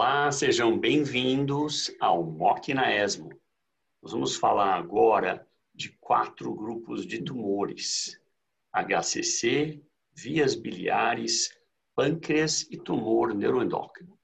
[0.00, 3.30] Olá, sejam bem-vindos ao MOC na ESMO.
[4.00, 8.16] Nós vamos falar agora de quatro grupos de tumores:
[8.72, 9.82] HCC,
[10.14, 11.50] vias biliares,
[11.96, 14.16] pâncreas e tumor neuroendócrino.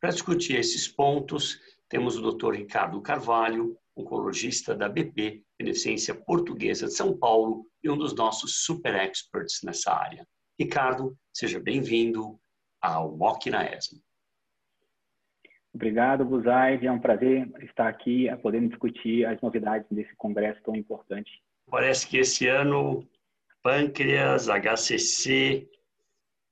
[0.00, 1.60] Para discutir esses pontos,
[1.90, 2.54] temos o Dr.
[2.54, 8.94] Ricardo Carvalho, oncologista da BP, Beneficência Portuguesa de São Paulo e um dos nossos super
[8.94, 10.26] experts nessa área.
[10.58, 12.40] Ricardo, seja bem-vindo
[12.80, 14.07] ao MOC na ESMO.
[15.74, 16.86] Obrigado, Buzaide.
[16.86, 21.42] É um prazer estar aqui poder discutir as novidades desse congresso tão importante.
[21.70, 23.06] Parece que esse ano
[23.62, 25.68] pâncreas, HCC,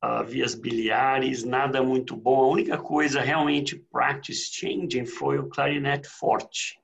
[0.03, 2.43] uh, vias biliares, nada muito bom.
[2.43, 6.79] A única coisa realmente practice changing foi o clarinete forte,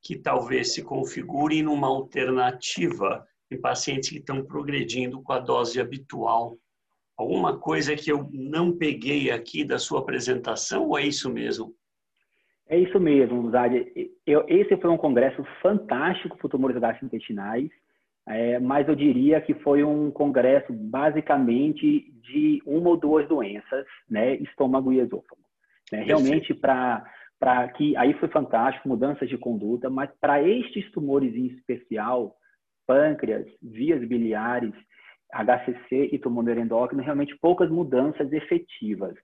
[0.00, 6.56] que talvez se configure numa alternativa em pacientes que estão progredindo com a dose habitual
[7.16, 11.74] Alguma coisa que eu não peguei aqui da sua apresentação ou é isso mesmo?
[12.68, 13.72] É isso mesmo, Zad.
[14.26, 17.68] esse foi um congresso fantástico para tumores gastrointestinais,
[18.26, 24.36] é, mas eu diria que foi um congresso basicamente de uma ou duas doenças, né,
[24.36, 25.42] estômago e esôfago.
[25.92, 26.02] Né?
[26.02, 27.04] Realmente para
[27.38, 32.34] para que aí foi fantástico, mudanças de conduta, mas para estes tumores em especial,
[32.86, 34.72] pâncreas, vias biliares
[35.34, 39.14] HCC e tumor endócrino, realmente poucas mudanças efetivas.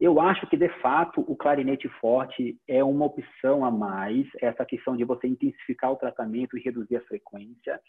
[0.00, 4.96] Eu acho que, de fato, o clarinete forte é uma opção a mais, essa questão
[4.96, 7.80] de você intensificar o tratamento e reduzir a frequência.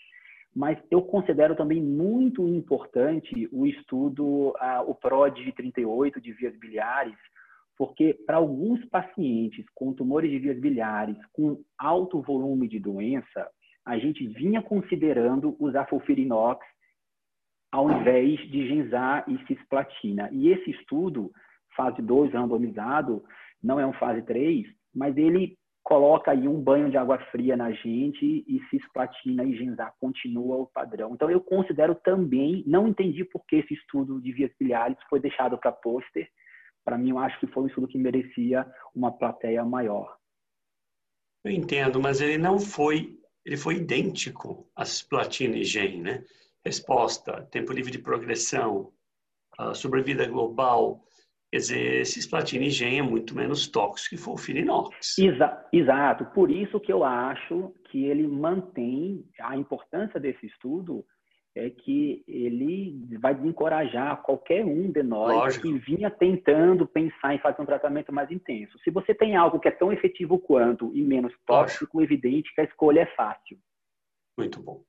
[0.55, 4.53] Mas eu considero também muito importante o estudo,
[4.87, 7.17] o PROD 38 de vias biliares,
[7.77, 13.47] porque para alguns pacientes com tumores de vias biliares com alto volume de doença,
[13.85, 16.65] a gente vinha considerando usar fulfirinox
[17.71, 20.29] ao invés de Genzar e cisplatina.
[20.31, 21.31] E esse estudo,
[21.75, 23.23] fase 2 randomizado,
[23.61, 27.71] não é um fase 3, mas ele coloca aí um banho de água fria na
[27.71, 31.13] gente e cisplatina e Genzar continua o padrão.
[31.13, 35.57] Então eu considero também, não entendi por que esse estudo de vias biliares foi deixado
[35.57, 36.29] para pôster.
[36.85, 38.65] Para mim, eu acho que foi um estudo que merecia
[38.95, 40.15] uma plateia maior.
[41.43, 46.23] Eu entendo, mas ele não foi, ele foi idêntico a cisplatina e gen, né?
[46.65, 48.91] Resposta, tempo livre de progressão,
[49.73, 51.03] sobrevida global,
[51.51, 55.17] quer dizer, cisplatina e gen é muito menos tóxico que fulfirinox.
[55.17, 61.05] Exa exato, por isso que eu acho que ele mantém a importância desse estudo
[61.55, 65.67] é que ele vai desencorajar qualquer um de nós Lógico.
[65.67, 68.77] que vinha tentando pensar em fazer um tratamento mais intenso.
[68.79, 72.01] Se você tem algo que é tão efetivo quanto e menos tóxico, Lógico.
[72.03, 73.57] evidente que a escolha é fácil.
[74.37, 74.83] Muito bom.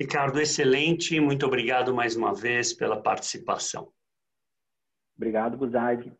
[0.00, 1.20] Ricardo, excelente.
[1.20, 3.92] Muito obrigado mais uma vez pela participação.
[5.14, 6.10] Obrigado, Guzaive.